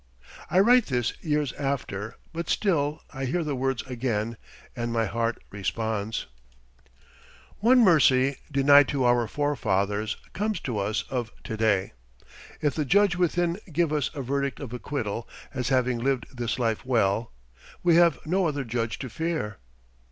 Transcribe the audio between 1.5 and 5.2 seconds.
after, but still I hear the words again and my